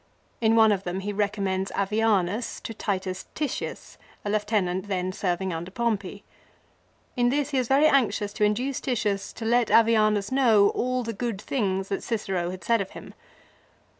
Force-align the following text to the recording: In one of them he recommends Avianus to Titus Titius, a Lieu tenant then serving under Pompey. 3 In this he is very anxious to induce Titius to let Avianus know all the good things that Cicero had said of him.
In 0.41 0.55
one 0.55 0.71
of 0.71 0.83
them 0.83 1.01
he 1.01 1.13
recommends 1.13 1.69
Avianus 1.73 2.59
to 2.63 2.73
Titus 2.73 3.27
Titius, 3.35 3.99
a 4.25 4.31
Lieu 4.31 4.39
tenant 4.39 4.87
then 4.87 5.11
serving 5.11 5.53
under 5.53 5.69
Pompey. 5.69 6.23
3 7.13 7.21
In 7.21 7.29
this 7.29 7.51
he 7.51 7.59
is 7.59 7.67
very 7.67 7.85
anxious 7.85 8.33
to 8.33 8.43
induce 8.43 8.81
Titius 8.81 9.31
to 9.33 9.45
let 9.45 9.67
Avianus 9.67 10.31
know 10.31 10.69
all 10.69 11.03
the 11.03 11.13
good 11.13 11.39
things 11.39 11.89
that 11.89 12.01
Cicero 12.01 12.49
had 12.49 12.63
said 12.63 12.81
of 12.81 12.89
him. 12.89 13.13